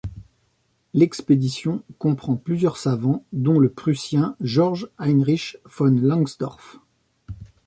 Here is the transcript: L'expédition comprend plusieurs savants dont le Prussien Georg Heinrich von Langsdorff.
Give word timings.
L'expédition 0.95 1.83
comprend 1.99 2.35
plusieurs 2.35 2.77
savants 2.77 3.23
dont 3.33 3.59
le 3.59 3.69
Prussien 3.69 4.35
Georg 4.41 4.89
Heinrich 4.97 5.59
von 5.65 5.93
Langsdorff. 6.01 6.79